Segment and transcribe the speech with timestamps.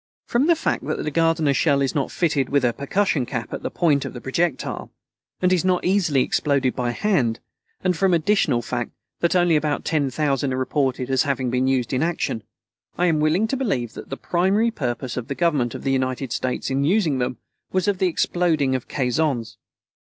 [0.25, 3.61] From the fact that the Gardiner shell is not fitted with a percussion cap at
[3.61, 4.89] the point of the projectile,
[5.43, 7.39] and is not easily exploded by hand,
[7.83, 11.67] and from the additional fact that only about ten thousand are reported as having been
[11.67, 12.41] used in action,
[12.97, 16.31] I am willing to believe that the primary purpose of the Government of the United
[16.31, 17.37] States in using them
[17.71, 19.57] was the exploding of caissons.